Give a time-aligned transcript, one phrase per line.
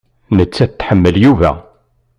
[0.37, 1.51] Nettat tḥemmel Yuba.